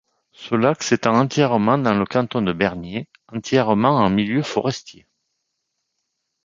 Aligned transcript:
Ce 0.31 0.55
lac 0.55 0.81
s’étend 0.81 1.13
entièrement 1.13 1.77
dans 1.77 1.93
le 1.93 2.05
canton 2.07 2.41
de 2.41 2.53
Bernier, 2.53 3.07
entièrement 3.31 3.97
en 3.99 4.09
milieu 4.09 4.41
forestier. 4.41 5.05